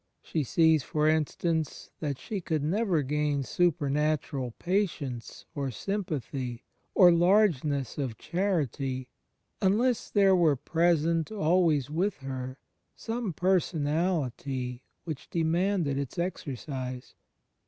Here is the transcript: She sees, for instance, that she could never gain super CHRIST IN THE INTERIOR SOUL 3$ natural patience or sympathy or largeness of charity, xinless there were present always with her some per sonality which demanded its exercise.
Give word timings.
She 0.23 0.43
sees, 0.43 0.81
for 0.81 1.07
instance, 1.07 1.91
that 1.99 2.17
she 2.17 2.41
could 2.41 2.63
never 2.63 3.03
gain 3.03 3.43
super 3.43 3.85
CHRIST 3.85 3.89
IN 3.89 3.93
THE 3.93 3.99
INTERIOR 3.99 4.09
SOUL 4.09 4.09
3$ 4.09 4.09
natural 4.09 4.53
patience 4.57 5.45
or 5.53 5.69
sympathy 5.69 6.63
or 6.95 7.11
largeness 7.11 7.99
of 7.99 8.17
charity, 8.17 9.09
xinless 9.61 10.11
there 10.11 10.35
were 10.35 10.55
present 10.55 11.31
always 11.31 11.91
with 11.91 12.17
her 12.21 12.57
some 12.95 13.31
per 13.31 13.59
sonality 13.59 14.81
which 15.03 15.29
demanded 15.29 15.99
its 15.99 16.17
exercise. 16.17 17.13